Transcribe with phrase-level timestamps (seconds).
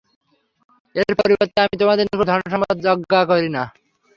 [0.95, 3.63] এর পরিবর্তে আমি তোমাদের নিকট ধন-সম্পদ যাজ্ঞা করি না।